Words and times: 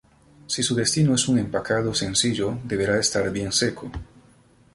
Si 0.47 0.63
su 0.63 0.73
destino 0.73 1.13
es 1.13 1.27
un 1.27 1.37
empacado 1.37 1.93
sencillo 1.93 2.57
deberá 2.63 2.97
estar 2.99 3.31
bien 3.31 3.51
seco. 3.51 3.91